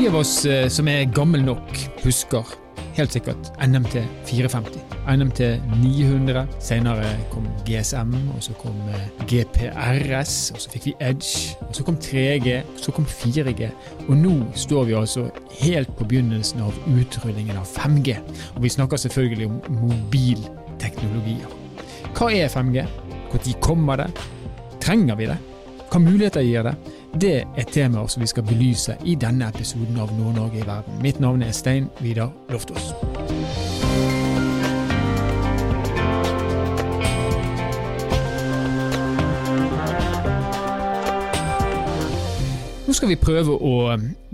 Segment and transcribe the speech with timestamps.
[0.00, 2.54] De av oss eh, som er gammel nok, husker
[2.96, 3.98] helt sikkert NMT
[4.30, 4.78] 450.
[5.12, 5.40] NMT
[5.74, 6.46] 900.
[6.64, 11.52] Senere kom GSM, og så kom eh, GPRS, og så fikk vi Edge.
[11.66, 13.68] og Så kom 3G, og så kom 4G.
[14.06, 15.26] Og nå står vi altså
[15.58, 18.16] helt på begynnelsen av utrullingen av 5G.
[18.54, 21.52] Og vi snakker selvfølgelig om mobilteknologier.
[22.16, 22.88] Hva er 5G?
[23.34, 24.08] Når kommer det?
[24.80, 25.36] Trenger vi det?
[25.90, 26.78] Hva muligheter gir det?
[27.14, 31.02] Det er temaer som vi skal belyse i denne episoden av Nord-Norge i verden.
[31.02, 32.92] Mitt navn er Stein Vidar Loftaas.
[42.90, 43.74] Nå skal vi prøve å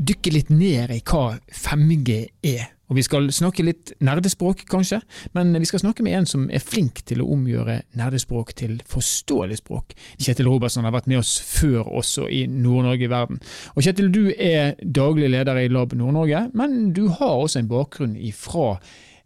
[0.01, 2.14] dykke litt ned i hva 5G
[2.48, 2.70] er.
[2.88, 5.02] Og Vi skal snakke litt nerdespråk, kanskje,
[5.37, 9.61] men vi skal snakke med en som er flink til å omgjøre nerdespråk til forståelig
[9.61, 9.92] språk.
[10.16, 13.45] Kjetil Robertsen har vært med oss før også i Nord-Norge i verden.
[13.77, 18.17] Og Kjetil, du er daglig leder i Lab Nord-Norge, men du har også en bakgrunn
[18.41, 18.78] fra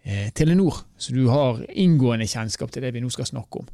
[0.03, 3.71] eh, Telenor, så du har inngående kjennskap til det vi nå skal snakke om.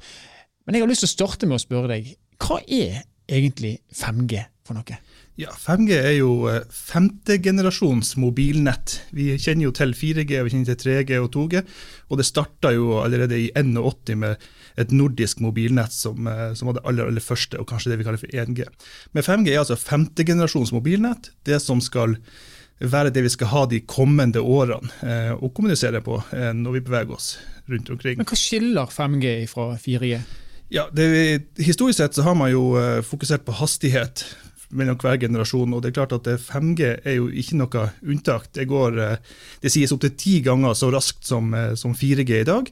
[0.69, 4.42] Men jeg har lyst til å starte med å spørre deg, hva er egentlig 5G
[4.66, 4.98] for noe?
[5.36, 9.02] Ja, 5G er jo eh, femtegenerasjons mobilnett.
[9.12, 11.60] Vi kjenner jo til 4G, vi kjenner til 3G og 2G.
[12.08, 14.46] Og det starta jo allerede i 81 med
[14.80, 18.08] et nordisk mobilnett som, eh, som, var det aller, aller første, og kanskje det vi
[18.08, 18.64] kaller for 1G.
[19.12, 21.30] Men 5G er altså femtegenerasjons mobilnett.
[21.44, 22.16] Det som skal
[22.78, 26.84] være det vi skal ha de kommende årene eh, å kommunisere på eh, når vi
[26.88, 27.30] beveger oss
[27.68, 28.20] rundt omkring.
[28.20, 30.20] Men Hva skiller 5G fra 4G?
[30.69, 34.25] Ja, det, Historisk sett så har man jo eh, fokusert på hastighet
[34.75, 35.75] mellom hver generasjon.
[35.75, 38.48] og det er klart at 5G er jo ikke noe unntak.
[38.55, 42.48] Det, går, eh, det sies opptil ti ganger så raskt som, eh, som 4G i
[42.48, 42.70] dag.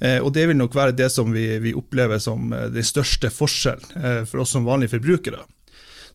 [0.00, 4.26] Eh, og Det vil nok være det som vi, vi opplever som den største forskjellen
[4.26, 5.44] for oss som vanlige forbrukere.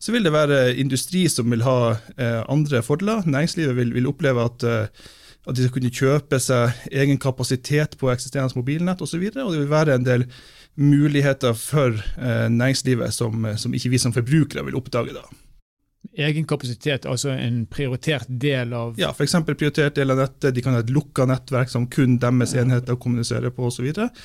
[0.00, 1.96] Så vil det være industri som vil ha
[2.48, 3.26] andre fordeler.
[3.26, 8.56] Næringslivet vil, vil oppleve at, at de skal kunne kjøpe seg egen kapasitet på eksisterende
[8.56, 9.20] mobilnett osv.
[9.20, 10.24] Og, så og det vil være en del
[10.76, 15.14] muligheter for eh, næringslivet som, eh, som, ikke vi som forbrukere vil oppdage.
[15.14, 15.24] da.
[16.16, 19.34] Egen kapasitet, altså en prioritert del av Ja, f.eks.
[19.46, 20.54] prioritert del av nettet.
[20.56, 23.90] De kan ha et lukka nettverk som kun deres enheter kommuniserer på osv.
[23.92, 24.22] Og,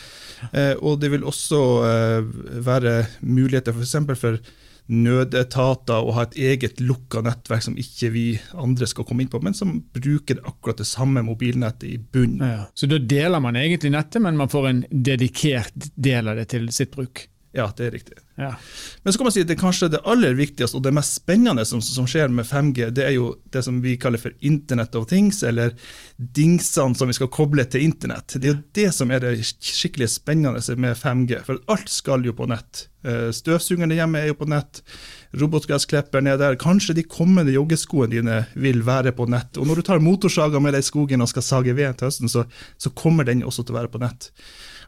[0.52, 2.32] eh, og det vil også eh,
[2.66, 3.98] være muligheter f.eks.
[4.08, 4.40] for, for
[4.92, 9.42] nødetater og ha et eget lukka nettverk som ikke vi andre skal komme inn på,
[9.42, 12.44] men som bruker akkurat det samme mobilnettet i bunnen.
[12.46, 16.50] Ja, så da deler man egentlig nettet, men man får en dedikert del av det
[16.54, 17.26] til sitt bruk?
[17.56, 18.18] Ja, det er riktig.
[18.36, 18.50] Ja.
[19.04, 21.64] Men så kan man si at det kanskje det aller viktigste og det mest spennende
[21.66, 25.08] som, som, skjer med 5G, det er jo det som vi kaller for Internet of
[25.08, 25.72] Things, eller
[26.18, 28.36] dingsene som vi skal koble til internett.
[28.36, 32.36] Det er jo det som er det skikkelig spennende med 5G, for alt skal jo
[32.36, 32.90] på nett.
[33.40, 34.84] Støvsugeren hjemme er jo på nett,
[35.40, 36.60] robotgressklipperen er der.
[36.60, 39.56] Kanskje de kommende joggeskoene dine vil være på nett.
[39.62, 42.32] Og når du tar motorsaga med deg i skogen og skal sage ved til høsten,
[42.32, 42.44] så,
[42.76, 44.34] så kommer den også til å være på nett.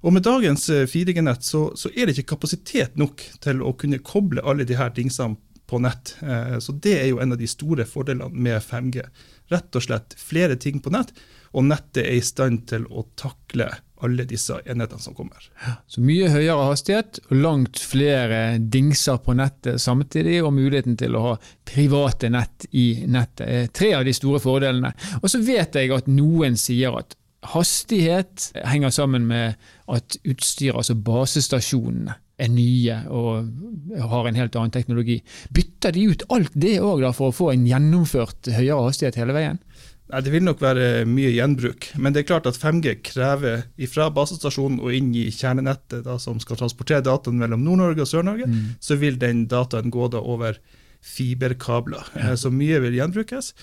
[0.04, 4.02] Og med dagens 4G-nett eh, så, så, er det ikke kapasitet nok til å kunne
[4.06, 5.38] koble alle de her dingsene
[5.68, 6.16] på nett.
[6.22, 9.04] Eh, så det er jo en av de store fordelene med 5G.
[9.52, 11.14] Rett og slett flere ting på nett,
[11.56, 13.70] og nettet er i stand til å takle
[14.06, 15.48] alle disse enhetene som kommer.
[15.90, 21.24] Så mye høyere hastighet og langt flere dingser på nettet samtidig, og muligheten til å
[21.24, 21.36] ha
[21.68, 24.94] private nett i nettet er tre av de store fordelene.
[25.22, 27.18] Og så vet jeg at noen sier at
[27.54, 29.58] hastighet henger sammen med
[29.92, 33.48] at utstyret, altså basestasjonene, er nye og
[33.98, 35.16] har en helt annen teknologi.
[35.50, 39.58] Bytter de ut alt det òg for å få en gjennomført høyere hastighet hele veien?
[40.08, 44.08] Nei, Det vil nok være mye gjenbruk, men det er klart at 5G krever fra
[44.14, 48.78] basestasjonen og inn i kjernenettet da, som skal transportere dataen mellom Nord-Norge og Sør-Norge, mm.
[48.80, 50.62] så vil den dataen gå da over
[51.04, 52.10] fiberkabler.
[52.42, 53.54] Så mye vil gjenbrukes.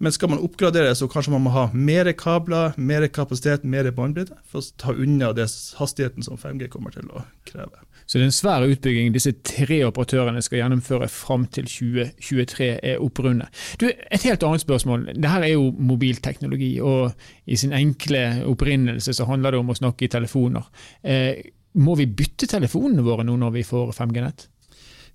[0.00, 4.38] Men skal man oppgradere, så kanskje man må ha mer kabler, mer kapasitet, mer båndbredde
[4.48, 5.44] for å ta unna det
[5.76, 7.82] hastigheten som 5G kommer til å kreve.
[8.06, 13.04] Så det er en svær utbygging disse tre operatørene skal gjennomføre fram til 2023 er
[13.04, 13.52] opprundet.
[13.78, 15.04] Du, et helt annet spørsmål.
[15.12, 17.12] Dette er jo mobilteknologi, og
[17.44, 20.64] i sin enkle opprinnelse så handler det om å snakke i telefoner.
[21.04, 21.44] Eh,
[21.76, 24.48] må vi bytte telefonene våre nå når vi får 5G-nett?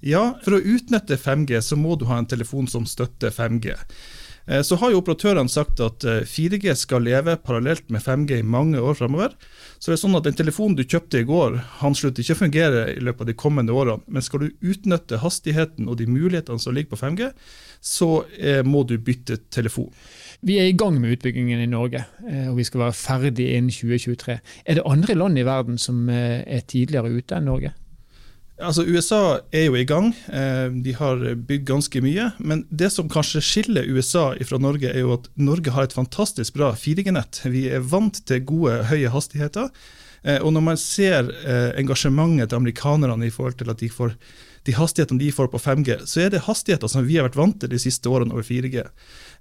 [0.06, 3.74] Ja, for å utnytte 5G så må du ha en telefon som støtter 5G.
[4.46, 8.46] Eh, så har jo operatørene sagt at 4G eh, skal leve parallelt med 5G i
[8.46, 9.34] mange år framover.
[9.80, 12.42] Så det er sånn at den telefonen du kjøpte i går, han slutter ikke å
[12.44, 14.06] fungere i løpet av de kommende årene.
[14.06, 17.32] Men skal du utnytte hastigheten og de mulighetene som ligger på 5G,
[17.82, 19.90] så eh, må du bytte telefon.
[20.46, 22.04] Vi er i gang med utbyggingen i Norge,
[22.52, 24.36] og vi skal være ferdig innen 2023.
[24.68, 27.72] Er det andre land i verden som er tidligere ute enn Norge?
[28.56, 30.14] Altså, USA er jo i gang.
[30.32, 32.30] Eh, de har bygd ganske mye.
[32.40, 36.56] Men det som kanskje skiller USA fra Norge, er jo at Norge har et fantastisk
[36.56, 37.42] bra 4G-nett.
[37.52, 39.68] Vi er vant til gode, høye hastigheter.
[40.24, 44.16] Eh, og når man ser eh, engasjementet til amerikanerne i forhold til at de får
[44.66, 47.58] de hastighetene de får på 5G, så er det hastigheter som vi har vært vant
[47.62, 48.82] til de siste årene over 4G.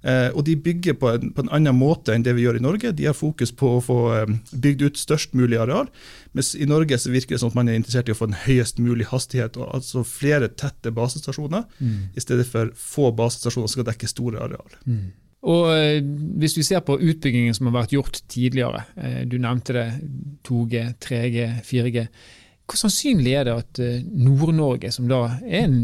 [0.05, 2.63] Eh, og de bygger på en, på en, annen måte enn det vi gjør i
[2.65, 2.93] Norge.
[2.93, 5.89] De har fokus på å få eh, bygd ut størst mulig areal.
[6.37, 8.39] Mens i Norge så virker det som at man er interessert i å få en
[8.45, 9.57] høyest mulig hastighet.
[9.57, 11.99] og Altså flere tette basestasjoner, mm.
[12.13, 14.81] i stedet for få basestasjoner som skal dekke store areal.
[14.85, 15.05] Mm.
[15.45, 15.99] Og eh,
[16.41, 19.87] Hvis vi ser på utbyggingen som har vært gjort tidligere, eh, du nevnte det
[20.47, 22.07] 2G, 3G, 4G.
[22.65, 25.79] Hvor sannsynlig er det at eh, Nord-Norge, som da er en,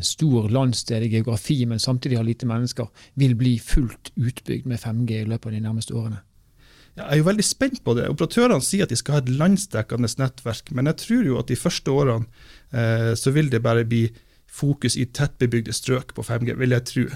[0.00, 2.86] stor landsdel i geografi, men samtidig har lite mennesker,
[3.20, 6.22] vil bli fullt utbygd med 5G i løpet av de nærmeste årene?
[6.96, 8.08] Jeg er jo veldig spent på det.
[8.08, 11.58] Operatørene sier at de skal ha et landsdekkende nettverk, men jeg tror jo at de
[11.60, 12.26] første årene
[12.72, 14.06] eh, så vil det bare bli
[14.50, 17.06] fokus i tettbebygde strøk på 5G, vil jeg tro.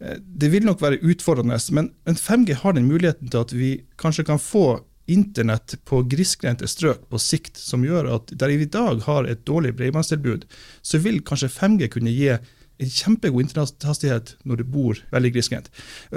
[0.00, 3.70] Eh, det vil nok være utfordrende, men 5G har den muligheten til at vi
[4.00, 8.70] kanskje kan få internett på grisgrendte strøk på sikt, som gjør at der vi i
[8.70, 10.46] dag har et dårlig bredbåndstilbud,
[10.82, 15.70] så vil kanskje 5G kunne gi en kjempegod internetthastighet når du bor veldig grisgrendt.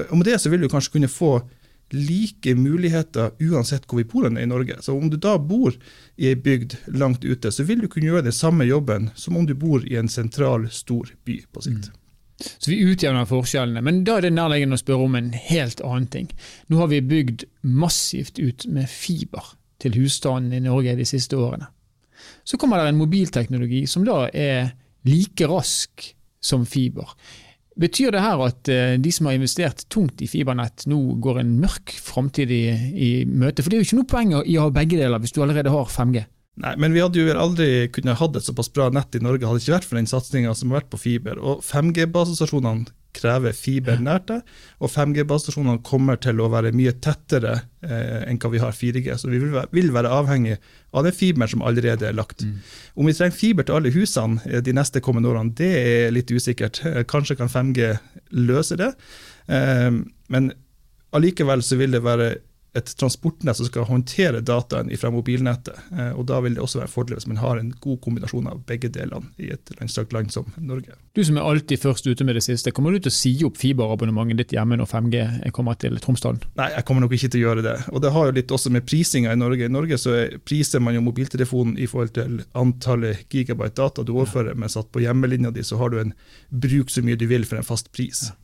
[0.09, 1.37] Og med det så vil du kanskje kunne få
[1.93, 4.79] like muligheter uansett hvor vi bor i Norge.
[4.83, 5.75] Så om du da bor
[6.17, 9.47] i ei bygd langt ute, så vil du kunne gjøre den samme jobben som om
[9.47, 11.87] du bor i en sentral, stor by på sikt.
[11.87, 12.03] Mm.
[12.37, 13.81] Så vi utjevner forskjellene.
[13.81, 16.27] Men da er det nærliggende å spørre om en helt annen ting.
[16.69, 21.69] Nå har vi bygd massivt ut med fiber til husstanden i Norge de siste årene.
[22.47, 24.71] Så kommer det en mobilteknologi som da er
[25.07, 26.07] like rask
[26.43, 27.13] som fiber.
[27.77, 31.51] Betyr det her at eh, de som har investert tungt i fibernett, nå går en
[31.61, 33.61] mørk framtid i, i møte?
[33.61, 35.73] For det er jo ikke noe poeng i å ha begge deler hvis du allerede
[35.73, 36.23] har 5G.
[36.57, 39.61] Nei, men vi hadde jo aldri kunnet hatt et såpass bra nett i Norge hadde
[39.61, 41.37] ikke vært for den satsinga som har vært på fiber.
[41.37, 44.49] Og 5G-basestasjonene krever fiber nært deg,
[44.81, 47.53] og 5G-basestasjonene kommer til å være mye tettere
[47.85, 49.13] eh, enn hva vi har 4G.
[49.21, 50.57] Så vi vil være, vil være avhengig
[50.97, 52.45] av den fiberen som allerede er lagt.
[52.45, 52.59] Mm.
[52.97, 56.33] Om vi trenger fiber til alle husene eh, de neste kommende årene, det er litt
[56.33, 56.81] usikkert.
[56.89, 57.93] Eh, kanskje kan 5G
[58.49, 58.93] løse det.
[59.45, 59.91] Eh,
[60.33, 60.51] men
[61.17, 62.33] allikevel så vil det være
[62.75, 65.77] et transportnett som skal håndtere dataen fra mobilnettet.
[65.91, 68.49] Eh, og Da vil det også være en fordel hvis man har en god kombinasjon
[68.51, 70.97] av begge delene i et langstrakt land som Norge.
[71.15, 73.57] Du som er alltid først ute med det siste, kommer du til å si opp
[73.57, 76.43] fiberabonnementet ditt hjemme når 5G kommer til Tromsdalen?
[76.59, 77.77] Nei, jeg kommer nok ikke til å gjøre det.
[77.91, 79.65] Og Det har jo litt også med prisinga i Norge.
[79.65, 84.55] I Norge så priser man jo mobiltelefonen i forhold til antallet gigabyte data du overfører,
[84.55, 86.13] mens at på hjemmelinja di så har du en
[86.49, 88.27] bruk så mye du vil for en fast pris.
[88.29, 88.37] Ja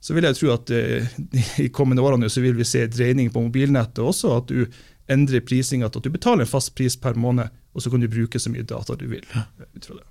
[0.00, 1.14] så vil jeg tro at uh,
[1.64, 4.36] i kommende årene så vil vi se dreining på mobilnettet også.
[4.40, 4.66] At du
[5.12, 8.10] endrer prisinga til at du betaler en fast pris per måned, og så kan du
[8.10, 9.24] bruke så mye data du vil.
[9.24, 10.06] ut fra det.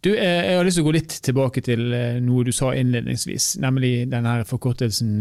[0.00, 2.70] Du, eh, Jeg har lyst til å gå litt tilbake til eh, noe du sa
[2.72, 5.20] innledningsvis, nemlig denne forkortelsen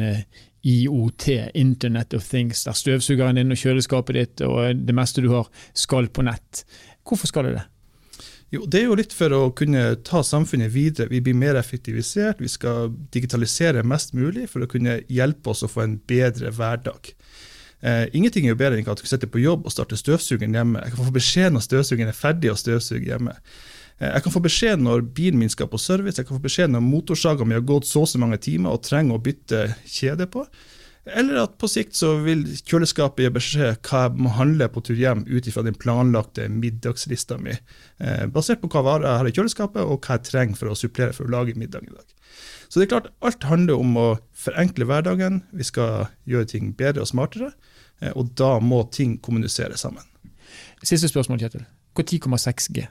[0.65, 5.49] IOT, Internet of Things, der støvsugeren din og kjøleskapet ditt og det meste du har,
[5.77, 6.63] skal på nett.
[7.05, 7.65] Hvorfor skal det det?
[8.53, 11.09] Jo, Det er jo litt for å kunne ta samfunnet videre.
[11.09, 15.71] Vi blir mer effektivisert, vi skal digitalisere mest mulig for å kunne hjelpe oss å
[15.71, 17.13] få en bedre hverdag.
[17.85, 20.83] Eh, ingenting er jo bedre enn at du sitter på jobb og starter støvsugeren hjemme.
[20.85, 23.35] Jeg kan få beskjed når støvsugeren er ferdig å støvsuge hjemme.
[23.99, 26.71] Eh, jeg kan få beskjed når bilen min skal på service, jeg kan få beskjed
[26.73, 30.29] når motorsaga mi har gått så og så mange timer og trenger å bytte kjede
[30.31, 30.45] på.
[31.05, 34.97] Eller at på sikt så vil kjøleskapet gi beskjed hva jeg må handle på tur
[34.97, 37.53] hjem ut ifra den planlagte middagslista mi,
[38.01, 40.79] eh, basert på hva varer jeg har i kjøleskapet og hva jeg trenger for å
[40.79, 42.15] supplere for å lage middag i dag.
[42.69, 45.43] Så det er klart, alt handler om å forenkle hverdagen.
[45.53, 47.53] Vi skal gjøre ting bedre og smartere,
[48.01, 50.03] eh, og da må ting kommunisere sammen.
[50.81, 51.65] Siste spørsmål, Kjetil.
[51.95, 52.89] Når kommer 6G?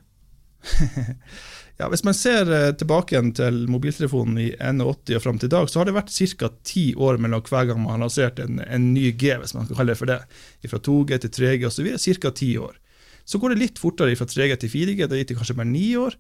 [1.75, 5.54] Ja, Hvis man ser eh, tilbake igjen til mobiltelefonen i 81 og fram til i
[5.56, 6.50] dag, så har det vært ca.
[6.62, 9.80] ti år mellom hver gang man har lansert en, en, ny G, hvis man kan
[9.80, 10.21] kalle det for det.
[10.71, 11.88] Fra 2G til 3G osv.
[11.99, 12.30] Ca.
[12.30, 12.78] ti år.
[13.26, 16.14] Så går det litt fortere fra 3G til 4G, det gikk kanskje bare ni år.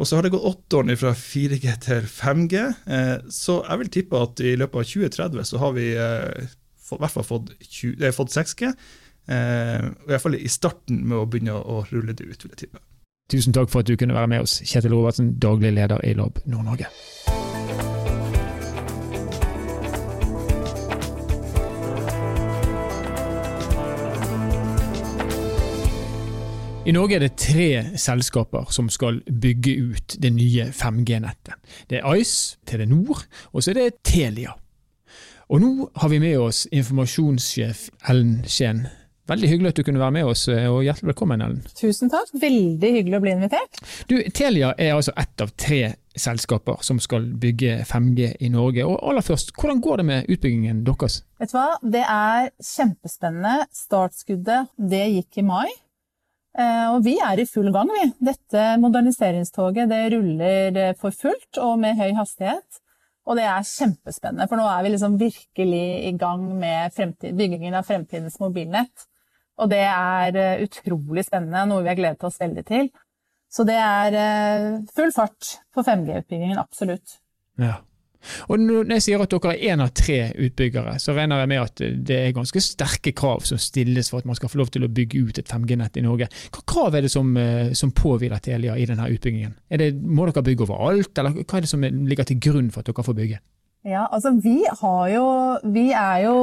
[0.00, 2.68] Og så har det gått åtte år fra 4G til 5G.
[2.92, 7.00] Eh, så jeg vil tippe at i løpet av 2030 så har vi eh, i
[7.00, 8.74] hvert fall fått, 20, fått 6G.
[9.30, 12.84] I hvert fall i starten med å begynne å rulle det ut, vil jeg tippe.
[13.30, 16.38] Tusen takk for at du kunne være med oss, Kjetil Robertsen, daglig leder i Lab
[16.44, 16.86] Nord-Norge.
[26.86, 31.54] I Norge er det tre selskaper som skal bygge ut det nye 5G-nettet.
[31.90, 33.22] Det er Ice, Telenor
[33.52, 34.56] og så er det Telia.
[35.50, 38.88] Og nå har vi med oss informasjonssjef Ellen Skien.
[39.30, 41.60] Veldig hyggelig at du kunne være med oss, eh, og hjertelig velkommen, Ellen.
[41.78, 43.82] Tusen takk, veldig hyggelig å bli invitert.
[44.10, 48.82] Du, Telia er altså ett av tre selskaper som skal bygge 5G i Norge.
[48.82, 51.20] Og aller først, hvordan går det med utbyggingen deres?
[51.38, 53.68] Vet du hva, det er kjempespennende.
[53.84, 55.68] Startskuddet, det gikk i mai.
[56.58, 58.08] Eh, og vi er i full gang, vi.
[58.32, 62.82] Dette moderniseringstoget det ruller for fullt og med høy hastighet.
[63.30, 67.86] Og det er kjempespennende, for nå er vi liksom virkelig i gang med byggingen av
[67.86, 69.06] fremtidens mobilnett.
[69.60, 72.90] Og det er eh, utrolig spennende, noe vi har gledet oss veldig til.
[73.50, 77.18] Så det er eh, full fart på 5G-utbyggingen, absolutt.
[77.60, 77.80] Ja.
[78.52, 81.62] Og Når jeg sier at dere er én av tre utbyggere, så regner jeg med
[81.62, 84.84] at det er ganske sterke krav som stilles for at man skal få lov til
[84.84, 86.28] å bygge ut et 5G-nett i Norge.
[86.52, 89.56] Hva krav er det som, eh, som påhviler Telia i denne utbyggingen?
[89.68, 92.92] Det, må dere bygge overalt, eller hva er det som ligger til grunn for at
[92.92, 93.40] dere får bygge?
[93.82, 94.58] Ja, altså vi,
[95.14, 95.26] jo,
[95.72, 96.36] vi er jo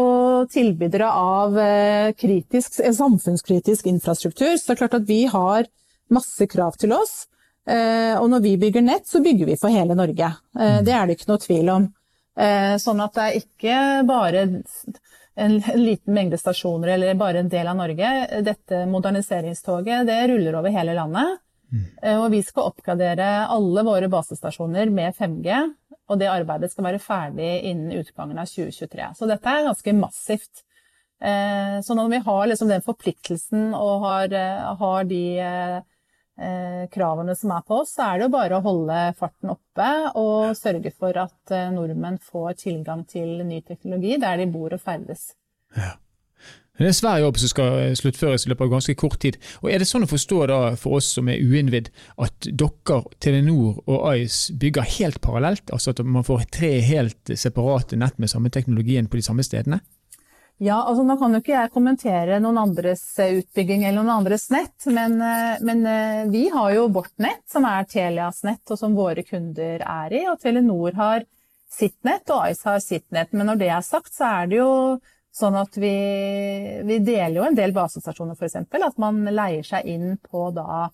[0.49, 5.69] tilbydere av eh, kritisk, samfunnskritisk infrastruktur, så det er klart at vi har
[6.09, 7.27] masse krav til oss.
[7.67, 10.31] Eh, og når vi bygger nett, så bygger vi for hele Norge.
[10.59, 11.87] Eh, det er det ikke noe tvil om.
[12.37, 14.45] Eh, sånn at det er ikke bare
[15.37, 18.13] en liten mengde stasjoner eller bare en del av Norge.
[18.45, 21.43] Dette moderniseringstoget det ruller over hele landet.
[22.07, 25.57] Og vi skal oppgradere alle våre basestasjoner med 5G.
[26.07, 29.11] Og det arbeidet skal være ferdig innen utgangen av 2023.
[29.17, 30.63] Så dette er ganske massivt.
[31.17, 34.35] Så når vi har liksom den forpliktelsen og har,
[34.77, 35.21] har de
[36.37, 39.87] Eh, kravene som er på oss, så er det jo bare å holde farten oppe
[40.21, 44.83] og sørge for at eh, nordmenn får tilgang til ny teknologi der de bor og
[44.83, 45.31] ferdes.
[45.73, 45.95] Ja.
[46.77, 49.39] Det er en svær jobb som skal eh, sluttføres i løpet av ganske kort tid.
[49.63, 51.89] Og Er det sånn å forstå da for oss som er uinnvidd,
[52.21, 55.73] at dere, Telenor og Ice bygger helt parallelt?
[55.73, 59.81] Altså at man får tre helt separate nett med samme teknologien på de samme stedene?
[60.61, 64.47] Ja, altså Nå kan jo ikke jeg kommentere noen andres eh, utbygging eller noen andres
[64.53, 65.83] nett, men, eh, men,
[66.29, 70.27] vi har jo vårt nett, som er Telias nett, og som våre kunder er i.
[70.29, 71.25] Og Telenor har
[71.73, 73.33] sitt nett, og Ice har sitt nett.
[73.33, 74.73] Men når det er sagt, så er det jo
[75.37, 75.93] sånn at vi,
[76.87, 78.57] vi deler jo en del basestasjoner, f.eks.
[78.57, 80.87] At man leier seg inn på da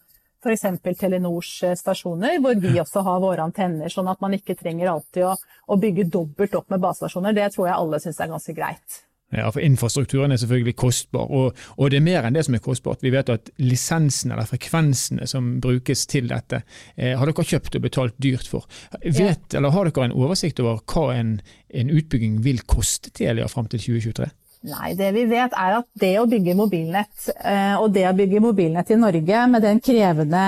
[0.44, 0.66] f.eks.
[1.00, 3.92] Telenors stasjoner, hvor vi også har våre antenner.
[3.92, 5.38] Sånn at man ikke trenger alltid å,
[5.72, 7.36] å bygge dobbelt opp med basestasjoner.
[7.38, 9.04] Det tror jeg alle syns er ganske greit.
[9.34, 12.63] Ja, for Infrastrukturen er selvfølgelig kostbar, og, og, det er mer enn det som er
[12.63, 13.02] kostbart.
[13.06, 16.62] Vi vet at lisensene eller frekvensene som brukes til dette,
[16.98, 18.68] eh, har dere kjøpt og betalt dyrt for.
[19.02, 19.58] Vet, ja.
[19.58, 21.36] eller Har dere en oversikt over hva en,
[21.74, 24.30] en utbygging vil koste Telia fram til 2023?
[24.63, 28.40] Nei, det vi vet er at det å bygge mobilnett, eh, og det å bygge
[28.44, 30.46] mobilnett i Norge med den krevende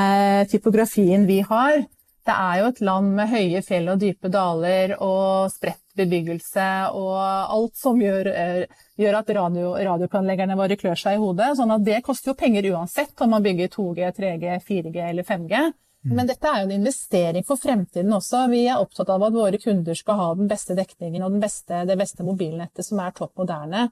[0.51, 1.81] typografien vi har,
[2.25, 7.15] det er jo et land med høye fjell og dype daler og spredt bebyggelse og
[7.19, 11.55] alt som gjør, eh, gjør at radio, radioplanleggerne våre klør seg i hodet.
[11.57, 15.73] sånn at det koster jo penger uansett om man bygger 2G, 3G, 4G eller 5G.
[16.05, 16.15] Mm.
[16.15, 18.45] Men dette er jo en investering for fremtiden også.
[18.51, 21.97] Vi er opptatt av at våre kunder skal ha den beste dekningen og beste, det
[21.97, 23.89] beste mobilnettet som er topp moderne.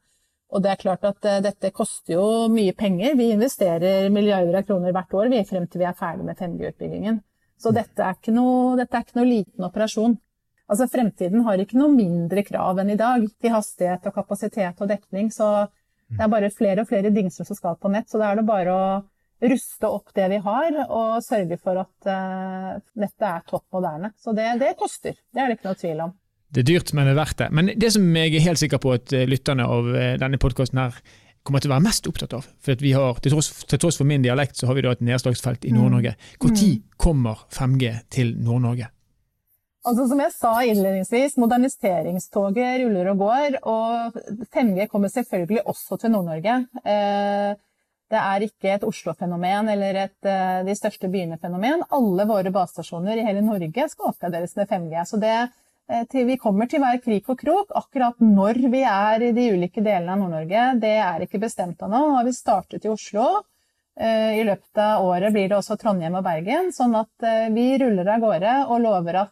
[0.53, 3.15] Og det er klart at uh, dette koster jo mye penger.
[3.17, 7.17] Vi investerer milliarder av kroner hvert år vi, frem til vi er ferdig med 5G-utbyggingen.
[7.57, 10.17] Så dette er, noe, dette er ikke noe liten operasjon.
[10.73, 14.89] Altså Fremtiden har ikke noe mindre krav enn i dag til hastighet og kapasitet og
[14.89, 15.29] dekning.
[15.33, 15.49] Så
[16.09, 18.09] det er bare flere og flere dingser som skal på nett.
[18.09, 18.87] Så da er det bare å
[19.43, 24.13] ruste opp det vi har, og sørge for at uh, nettet er topp moderne.
[24.17, 25.17] Så det, det, koster.
[25.33, 26.13] Det er det ikke noe tvil om.
[26.53, 27.49] Det er dyrt, men det er verdt det.
[27.51, 30.77] Men det som jeg er helt sikker på at eh, lytterne av eh, denne podkasten
[30.83, 30.99] her
[31.43, 32.45] kommer til å være mest opptatt av.
[32.63, 35.01] For vi har, til tross, til tross, for min dialekt, så har vi da et
[35.03, 35.79] nedslagsfelt i mm.
[35.79, 36.13] Nord-Norge.
[36.43, 36.83] Når mm.
[37.01, 38.91] kommer 5G til Nord-Norge?
[39.83, 43.57] Altså Som jeg sa innledningsvis, moderniseringstoget ruller og går.
[43.67, 44.19] Og
[44.55, 46.59] 5G kommer selvfølgelig også til Nord-Norge.
[46.87, 47.57] Eh,
[48.13, 51.83] det er ikke et Oslo-fenomen eller et eh, de største byene-fenomen.
[51.91, 55.03] Alle våre basestasjoner i hele Norge skal oppgraderes med 5G.
[55.09, 55.35] Så det,
[55.89, 57.73] Eh, vi kommer til hver krik og krok.
[57.75, 61.99] Akkurat når vi er i de ulike delene av Nord-Norge, det er ikke bestemt ennå.
[61.99, 63.43] Nå har vi startet i Oslo.
[63.99, 66.71] Eh, I løpet av året blir det også Trondheim og Bergen.
[66.73, 69.31] Sånn at eh, vi ruller av gårde og lover at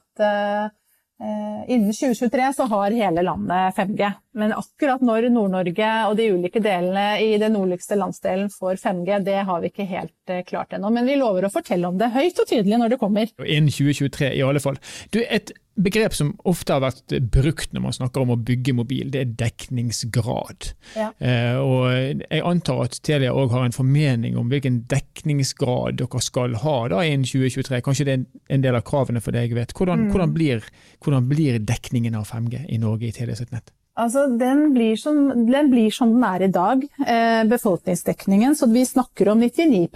[1.21, 4.07] innen 2023 så har hele landet 5G.
[4.37, 9.41] Men akkurat når Nord-Norge og de ulike delene i den nordligste landsdelen får 5G, det
[9.47, 10.91] har vi ikke helt klart ennå.
[10.93, 13.33] Men vi lover å fortelle om det høyt og tydelig når det kommer.
[13.43, 14.79] Innen 2023 i alle fall.
[15.11, 19.09] Du, et begrep som ofte har vært brukt når man snakker om å bygge mobil,
[19.13, 20.71] det er dekningsgrad.
[20.97, 21.09] Ja.
[21.19, 26.57] Eh, og Jeg antar at Telia òg har en formening om hvilken dekningsgrad dere skal
[26.63, 27.81] ha da innen 2023.
[27.85, 29.75] Kanskje det er en del av kravene for det jeg vet.
[29.75, 30.15] Hvordan, mm.
[30.15, 30.65] hvordan, blir,
[31.03, 33.71] hvordan blir, dekningen av 5G i Norge i Telia sitt nett?
[34.01, 38.55] Altså, den blir, som, den blir som den er i dag, eh, befolkningsdekningen.
[38.57, 39.87] Så vi snakker om 99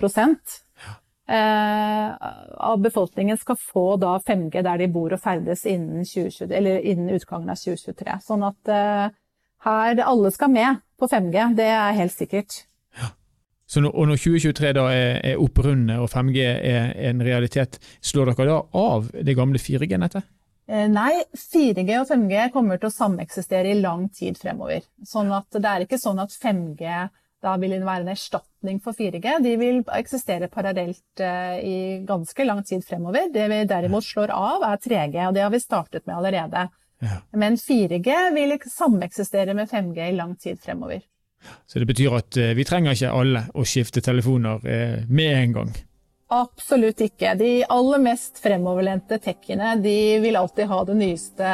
[1.27, 2.11] eh,
[2.69, 6.53] av befolkningen skal få da 5G der de bor og ferdes innen, 2020,
[6.85, 8.19] innen utgangen av 2023.
[8.27, 9.07] Sånn at eh,
[9.65, 12.61] her alle skal med på 5G, det er helt sikkert.
[12.99, 13.09] Ja.
[13.65, 17.81] Så når, og når 2023 da er, er opprundet og 5G er, er en realitet,
[18.05, 20.29] slår dere da av det gamle 4G-nettet?
[20.67, 24.85] Eh, nei, 4G og 5G kommer til å sameksistere i lang tid fremover.
[25.05, 27.05] Sånn at det er ikke sånn at 5G
[27.45, 29.35] da vil være en erstatning for 4G.
[29.45, 33.29] De vil eksistere parallelt uh, i ganske lang tid fremover.
[33.33, 36.65] Det vi derimot slår av, er 3G, og det har vi startet med allerede.
[37.05, 37.19] Ja.
[37.37, 41.03] Men 4G vil sameksistere med 5G i lang tid fremover.
[41.69, 44.65] Så det betyr at uh, vi trenger ikke alle å skifte telefoner
[45.05, 45.75] med en gang?
[46.33, 47.35] Absolutt ikke.
[47.37, 51.51] De aller mest fremoverlente techiene de vil alltid ha det nyeste,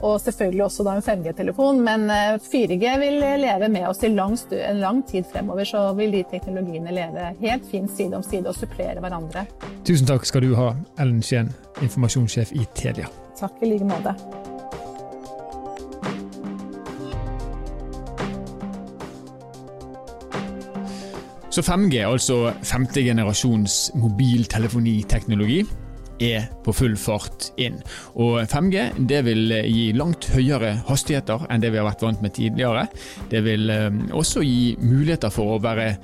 [0.00, 1.80] og selvfølgelig også en 5G-telefon.
[1.84, 6.16] Men 4G eh, vil leve med oss i lang, en lang tid fremover, så vil
[6.16, 9.46] de teknologiene leve helt fint side om side og supplere hverandre.
[9.86, 11.52] Tusen takk skal du ha, Ellen Skien,
[11.84, 13.10] informasjonssjef i Telia.
[13.38, 14.16] Takk i like måte.
[21.50, 25.64] Så 5G, altså femte generasjons mobiltelefoniteknologi,
[26.22, 27.80] er på full fart inn.
[28.22, 32.36] Og 5G det vil gi langt høyere hastigheter enn det vi har vært vant med
[32.36, 32.84] tidligere.
[33.32, 35.94] Det vil eh, også gi muligheter for å være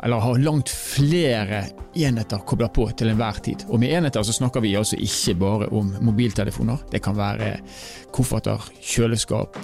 [0.00, 3.64] ha langt flere enheter kobla på til enhver tid.
[3.68, 6.86] Og med enheter så snakker vi altså ikke bare om mobiltelefoner.
[6.92, 7.56] Det kan være
[8.14, 9.58] kofferter, kjøleskap,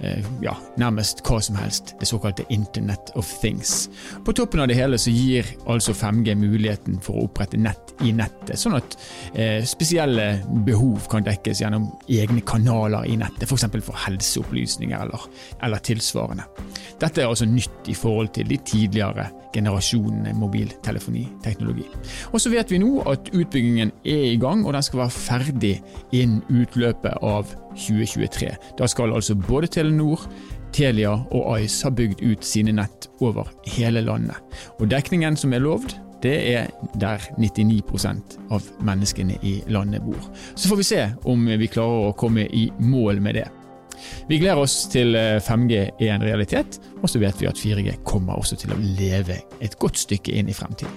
[0.00, 3.88] Eh, ja, nærmest hva som helst, det såkalte Internet of Things.
[4.24, 8.12] På toppen av det hele så gir altså 5G muligheten for å opprette nett i
[8.14, 8.94] nettet, sånn at
[9.34, 10.28] eh, spesielle
[10.66, 13.66] behov kan dekkes gjennom egne kanaler i nettet, f.eks.
[13.66, 15.26] For, for helseopplysninger eller,
[15.66, 16.46] eller tilsvarende.
[17.02, 21.42] Dette er altså nytt i forhold til de tidligere generasjonene mobiltelefoniteknologi.
[22.32, 25.74] Og så vet vi nå at utbyggingen er i gang, og den skal være ferdig
[26.12, 28.52] innen utløpet av 2023.
[28.78, 30.26] Da skal altså både Telenor,
[30.72, 34.36] Telia og Ice ha bygd ut sine nett over hele landet.
[34.78, 40.18] Og dekningen som er lovd, det er der 99% av menneskene i landet bor.
[40.54, 43.46] Så får vi se om vi klarer å komme i mål med det.
[44.28, 47.98] Vi gleder oss til 5G eh, er en realitet, og så vet vi at 4G
[48.06, 50.94] kommer også til å leve et godt stykke inn i fremtiden.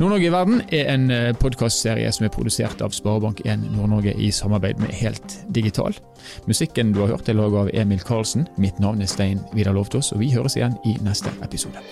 [0.00, 4.80] Nord-Norge i verden er en eh, podkastserie som er produsert av Sparebank1 Nord-Norge i samarbeid
[4.80, 5.92] med Helt Digital.
[6.48, 8.48] Musikken du har hørt er laget av Emil Karlsen.
[8.56, 11.84] Mitt navn er Stein Vidar Lovtås, og vi høres igjen i neste episode.